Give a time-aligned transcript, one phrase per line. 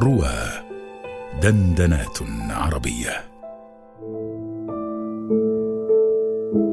[0.00, 0.34] روى
[1.42, 2.18] دندنات
[2.50, 3.10] عربية.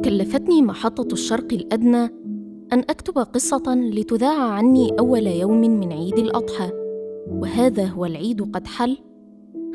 [0.05, 2.03] كلفتني محطة الشرق الأدنى
[2.73, 6.71] أن أكتب قصة لتذاع عني أول يوم من عيد الأضحى
[7.27, 8.97] وهذا هو العيد قد حل.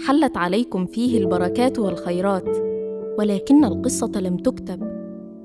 [0.07, 2.57] حلت عليكم فيه البركات والخيرات
[3.19, 4.83] ولكن القصة لم تكتب.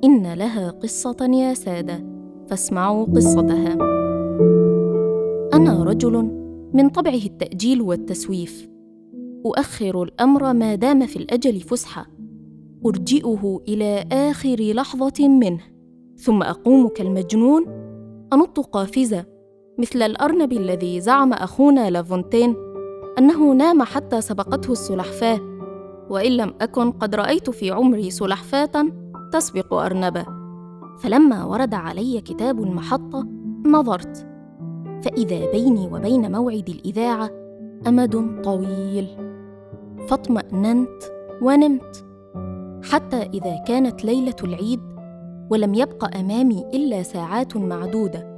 [0.03, 2.03] إن لها قصة يا سادة
[2.47, 3.73] فاسمعوا قصتها.
[5.53, 6.40] أنا رجل
[6.73, 8.69] من طبعه التأجيل والتسويف.
[9.45, 12.07] أؤخر الأمر ما دام في الأجل فسحة.
[12.85, 15.61] أرجئه إلى آخر لحظة منه.
[16.17, 17.65] ثم أقوم كالمجنون.
[18.33, 19.25] أنط قافزة
[19.79, 22.55] مثل الأرنب الذي زعم أخونا لافونتين
[23.17, 25.39] أنه نام حتى سبقته السلحفاة.
[26.09, 28.71] وإن لم أكن قد رأيت في عمري سلحفاة
[29.31, 30.25] تسبق أرنبة
[30.99, 33.27] فلما ورد علي كتاب المحطة
[33.65, 34.30] نظرت.
[35.03, 37.29] فإذا بيني وبين موعد الإذاعة
[37.87, 39.07] أمد طويل.
[40.07, 41.03] فاطمأننت
[41.41, 42.05] ونمت.
[42.83, 44.79] حتى إذا كانت ليلة العيد
[45.49, 48.37] ولم يبق أمامي إلا ساعات معدودة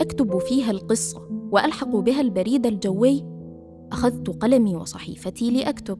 [0.00, 1.20] أكتب فيها القصة
[1.52, 3.24] وألحق بها البريد الجوي.
[3.92, 5.98] أخذت قلمي وصحيفتي لأكتب.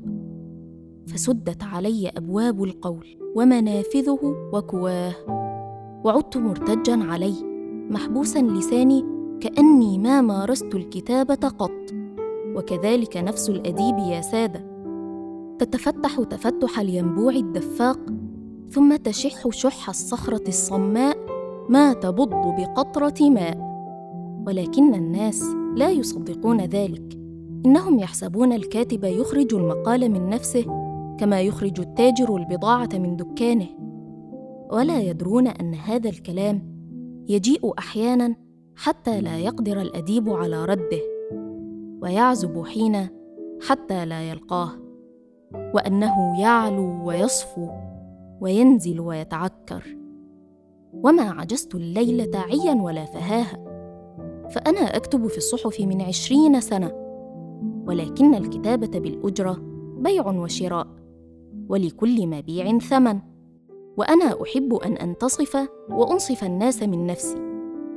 [1.06, 5.14] فسدت علي أبواب القول ومنافذه وكواه.
[6.04, 7.34] وعدت مرتجا علي
[7.90, 9.11] محبوسا لساني
[9.42, 11.94] كأني ما مارست الكتابة قط.
[12.56, 14.64] وكذلك نفس الأديب يا سادة.
[15.58, 17.98] تتفتح تفتح الينبوع الدفاق
[18.70, 21.16] ثم تشح شح الصخرة الصماء
[21.68, 23.58] ما تبض بقطرة ماء.
[24.46, 25.44] ولكن الناس
[25.76, 27.18] لا يصدقون ذلك.
[27.66, 30.64] إنهم يحسبون الكاتب يخرج المقال من نفسه
[31.20, 33.68] كما يخرج التاجر البضاعة من دكانه.
[34.72, 36.72] ولا يدرون أن هذا الكلام
[37.28, 38.41] يجيء أحيانا
[38.76, 41.00] حتى لا يقدر الأديب على رده
[42.02, 43.08] ويعزب حين
[43.68, 44.70] حتى لا يلقاه
[45.74, 47.68] وأنه يعلو ويصفو
[48.40, 49.96] وينزل ويتعكر.
[50.92, 53.64] وما عجزت الليلة عيا ولا فهاها
[54.50, 56.92] فأنا أكتب في الصحف من عشرين سنة
[57.86, 59.56] ولكن الكتابة بالأجرة
[59.98, 60.86] بيع وشراء
[61.68, 63.18] ولكل مبيع ثمن
[63.96, 67.51] وأنا أحب أن أنتصف وأنصف الناس من نفسي.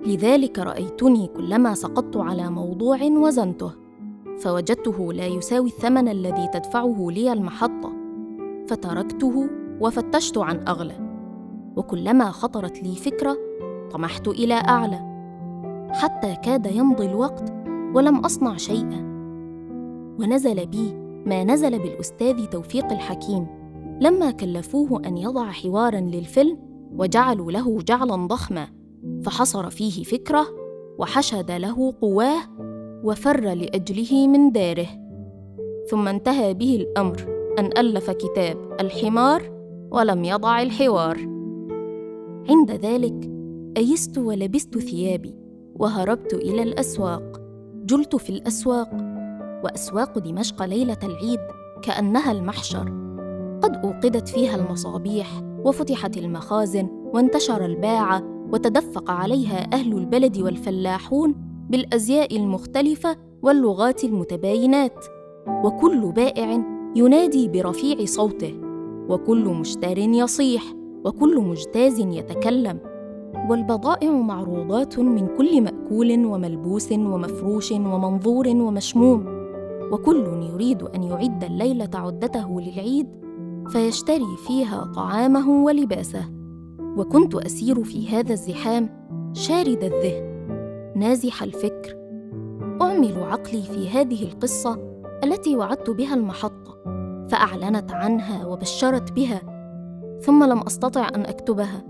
[0.05, 3.71] لذلك رأيتني كلما سقطت على موضوع وزنته
[4.37, 7.93] فوجدته لا يساوي الثمن الذي تدفعه لي المحطة
[8.67, 9.49] فتركته
[9.81, 11.05] وفتشت عن أغلى.
[11.77, 13.37] وكلما خطرت لي فكرة
[13.91, 15.15] طمحت إلى أعلى.
[15.91, 17.53] حتى كاد يمضي الوقت
[17.93, 19.05] ولم أصنع شيئا.
[20.19, 20.93] ونزل بي
[21.25, 23.47] ما نزل بالأستاذ توفيق الحكيم.
[24.01, 26.57] لما كلفوه أن يضع حوارا للفيلم
[26.97, 28.67] وجعلوا له جعلا ضخما.
[29.23, 30.47] فحصر فيه فكرة
[30.97, 32.41] وحشد له قواه
[33.03, 34.87] وفر لأجله من داره.
[35.89, 39.51] ثم انتهى به الأمر أن ألف كتاب الحمار
[39.91, 41.17] ولم يضع الحوار.
[42.49, 43.31] عند ذلك
[43.77, 45.35] أيست ولبست ثيابي
[45.75, 47.41] وهربت إلى الأسواق.
[47.85, 48.89] جلت في الأسواق
[49.63, 51.39] وأسواق دمشق ليلة العيد
[51.81, 53.05] كأنها المحشر.
[53.63, 61.35] قد أوقدت فيها المصابيح وفتحت المخازن وانتشر الباعة وتدفق عليها أهل البلد والفلاحون
[61.69, 65.05] بالأزياء المختلفة واللغات المتباينات.
[65.63, 66.63] وكل بائع
[66.95, 68.53] ينادي برفيع صوته
[69.09, 70.63] وكل مشتر يصيح
[71.05, 72.79] وكل مجتاز يتكلم.
[73.49, 79.25] والبضائع معروضات من كل مأكول وملبوس ومفروش ومنظور ومشموم.
[79.91, 83.07] وكل يريد أن يعد الليلة عدته للعيد
[83.69, 86.34] فيشتري فيها طعامه ولباسه.
[86.97, 88.89] وكنت أسير في هذا الزحام
[89.33, 90.35] شارد الذهن
[90.95, 91.95] نازح الفكر.
[92.81, 94.79] أعمل عقلي في هذه القصة
[95.23, 96.77] التي وعدت بها المحطة
[97.29, 99.41] فأعلنت عنها وبشرت بها
[100.21, 101.85] ثم لم أستطع أن أكتبها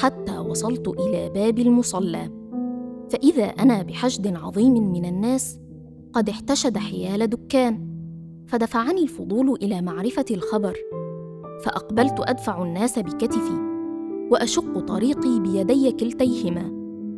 [0.00, 2.30] حتى وصلت إلى باب المصلى.
[3.10, 5.60] فإذا أنا بحشد عظيم من الناس
[6.12, 7.88] قد احتشد حيال دكان
[8.46, 10.76] فدفعني الفضول إلى معرفة الخبر
[11.64, 13.73] فأقبلت أدفع الناس بكتفي.
[14.30, 16.70] وأشق طريقي بيدي كلتيهما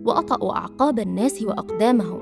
[0.06, 2.20] وأطأ أعقاب الناس وأقدامهم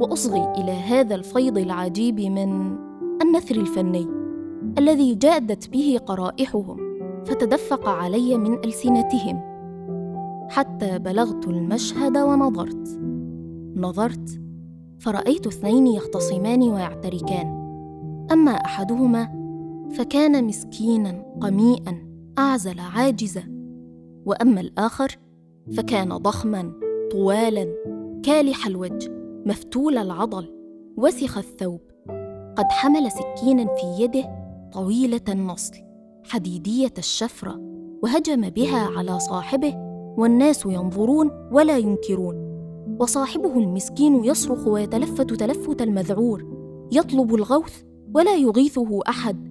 [0.00, 2.76] وأصغي إلى هذا الفيض العجيب من
[3.22, 4.06] النثر الفني
[4.78, 6.76] الذي جادت به قرائحهم
[7.24, 9.40] فتدفق علي من ألسنتهم.
[10.50, 13.00] حتى بلغت المشهد ونظرت
[13.76, 14.40] نظرت
[14.98, 17.60] فرأيت اثنين يختصمان ويعتركان
[18.32, 19.28] أما أحدهما
[19.90, 21.98] فكان مسكينا قميئا
[22.38, 23.59] أعزل عاجزا.
[24.30, 25.18] وأما الآخر
[25.76, 26.72] فكان ضخما
[27.10, 27.74] طوالا
[28.22, 29.10] كالح الوجه
[29.46, 30.54] مفتول العضل
[30.96, 31.80] وسخ الثوب
[32.56, 34.24] قد حمل سكينا في يده
[34.72, 35.72] طويلة النصل
[36.24, 37.60] حديدية الشفرة
[38.02, 39.74] وهجم بها على صاحبه
[40.18, 42.50] والناس ينظرون ولا ينكرون
[43.00, 46.44] وصاحبه المسكين يصرخ ويتلفت تلفت المذعور
[46.92, 47.82] يطلب الغوث
[48.14, 49.50] ولا يغيثه أحد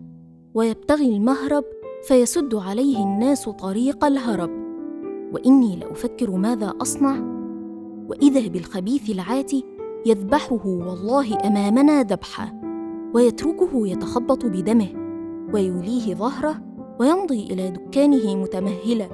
[0.54, 1.64] ويبتغي المهرب
[2.08, 4.69] فيسد عليه الناس طريق الهرب
[5.34, 7.40] وإني لأفكر ماذا أصنع؟
[8.10, 9.64] واذا بالخبيث العاتي
[10.06, 12.62] يذبحه والله أمامنا ذبحا
[13.14, 14.88] ويتركه يتخبط بدمه
[15.54, 16.62] ويوليه ظهره
[17.00, 19.10] ويمضي إلى دكانه متمهلا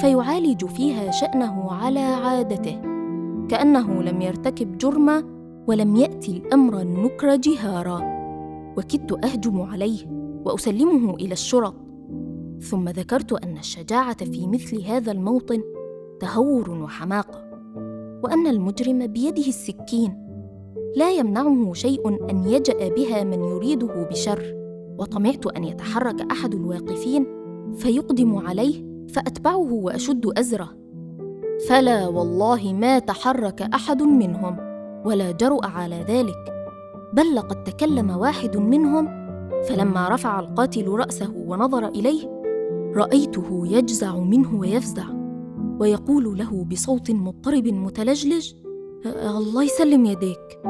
[0.00, 2.80] فيعالج فيها شأنه على عادته
[3.48, 5.24] كأنه لم يرتكب جرما
[5.66, 8.16] ولم يأتي الأمر النكر جهارا.
[8.78, 9.98] وكدت أهجم عليه
[10.44, 11.74] وأسلمه إلى الشرط
[12.60, 15.62] ثم ذكرت أن الشجاعة في مثل هذا الموطن
[16.20, 17.46] تهور وحماقه
[18.24, 20.26] وأن المجرم بيده السكين
[20.96, 24.56] لا يمنعه شيء أن يجأ بها من يريده بشر.
[24.98, 27.26] وطمعت أن يتحرك أحد الواقفين
[27.76, 30.68] فيقدم عليه فأتبعه وأشد أزرة.
[31.68, 34.56] فلا والله ما تحرك أحد منهم
[35.04, 36.52] ولا جرؤ على ذلك
[37.12, 39.26] بل لقد تكلم واحد منهم.
[39.68, 42.35] فلما رفع القاتل رأسه ونظر إليه
[42.96, 45.04] رأيته يجزع منه ويفزع
[45.80, 48.52] ويقول له بصوت مضطرب متلجلج
[49.06, 50.60] الله يسلم يديك.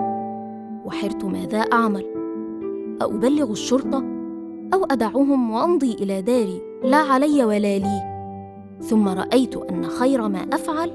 [0.84, 2.04] وحرت ماذا أعمل؟
[3.02, 4.04] أأبلغ الشرطة؟
[4.74, 8.16] أو ادعهم وأمضي إلى داري لا علي ولا لي؟
[8.80, 10.90] ثم رأيت أن خير ما أفعل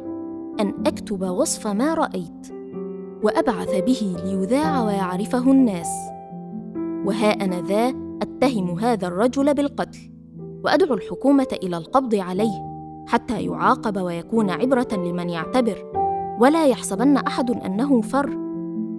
[0.60, 2.48] أن أكتب وصف ما رأيت
[3.24, 5.90] وأبعث به ليذاع ويعرفه الناس.
[7.06, 10.11] وها أنا ذا أتهم هذا الرجل بالقتل.
[10.64, 12.72] وأدعو الحكومة إلى القبض عليه
[13.08, 15.92] حتى يعاقب ويكون عبرة لمن يعتبر.
[16.40, 18.38] ولا يحسبن أحد أنه فر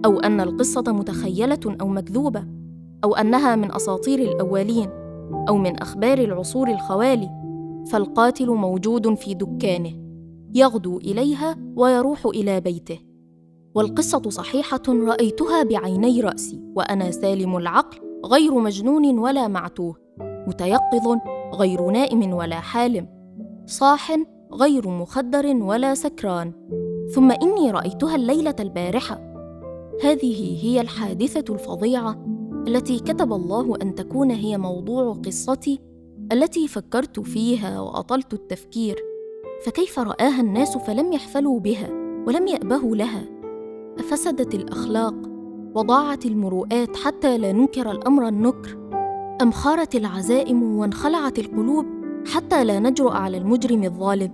[0.05, 2.43] أو أن القصة متخيلة أو مكذوبة
[3.03, 4.89] أو أنها من أساطير الأولين
[5.49, 7.29] أو من أخبار العصور الخوالي.
[7.91, 9.91] فالقاتل موجود في دكانه
[10.55, 12.99] يغدو إليها ويروح إلى بيته.
[13.75, 19.95] والقصة صحيحة رأيتها بعيني رأسي وأنا سالم العقل غير مجنون ولا معتوه
[20.47, 21.17] متيقظ
[21.53, 23.07] غير نائم ولا حالم
[23.65, 24.15] صاح
[24.53, 26.53] غير مخدر ولا سكران.
[27.15, 29.33] ثم إني رأيتها الليلة البارحة.
[30.03, 32.25] هذه هي الحادثة الفظيعة
[32.67, 35.79] التي كتب الله أن تكون هي موضوع قصتي
[36.31, 38.95] التي فكرت فيها وأطلت التفكير.
[39.65, 41.89] فكيف رآها الناس فلم يحفلوا بها
[42.27, 43.23] ولم يأبهوا لها؟
[43.99, 45.15] أفسدت الأخلاق
[45.75, 48.82] وضاعت المروءات حتى لا ننكر الأمر النكر.
[49.43, 51.85] ام خارت العزائم وانخلعت القلوب
[52.27, 54.31] حتى لا نجرؤ على المجرم الظالم.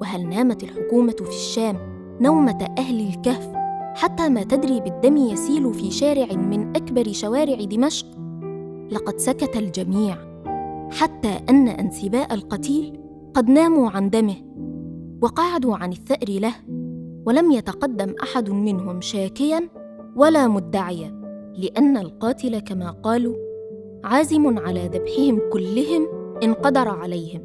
[0.00, 1.76] وهل نامت الحكومة في الشام
[2.20, 3.52] نومة أهل الكهف
[3.94, 8.06] حتى ما تدري بالدم يسيل في شارع من أكبر شوارع دمشق؟
[8.90, 10.16] لقد سكت الجميع
[10.90, 13.00] حتى أن انسباء القتيل
[13.34, 14.36] قد ناموا عن دمه
[15.22, 16.54] وقعدوا عن الثأر له
[17.26, 19.68] ولم يتقدم أحد منهم شاكيا
[20.16, 21.22] ولا مدعيا
[21.58, 23.45] لأن القاتل كما قالوا
[24.06, 26.08] عازم على ذبحهم كلهم
[26.42, 27.42] إن قدر عليهم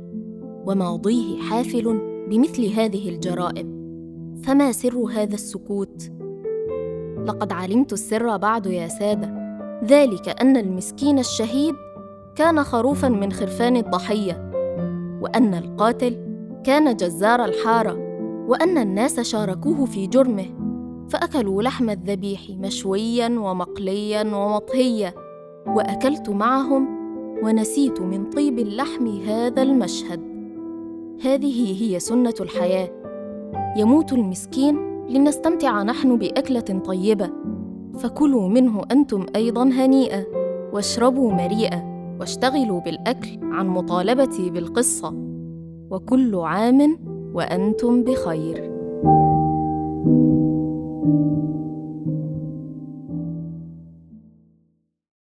[0.66, 2.00] وماضيه حافل
[2.30, 3.82] بمثل هذه الجرائم.
[4.44, 6.12] فما سر هذا السكوت؟
[7.26, 9.34] لقد علمت السر بعد يا سادة.
[9.86, 11.76] ذلك أن المسكين الشهيد
[12.36, 14.52] كان خروفا من خرفان الضحية
[15.22, 16.18] وأن القاتل
[16.64, 17.94] كان جزار الحارة
[18.48, 20.46] وأن الناس شاركوه في جرمه
[21.10, 25.31] فأكلوا لحم الذبيح مشويا ومقليا ومطهيا.
[25.68, 26.88] وأكلت معهم
[27.44, 30.20] ونسيت من طيب اللحم هذا المشهد.
[31.24, 32.90] هذه هي سنة الحياة.
[33.78, 37.30] يموت المسكين لنستمتع نحن بأكلة طيبة.
[37.98, 40.26] فكلوا منه أنتم أيضا هنيئا
[40.74, 45.14] واشربوا مريئا واشتغلوا بالأكل عن مطالبتي بالقصة.
[45.92, 47.00] وكل عام
[47.34, 48.71] وأنتم بخير.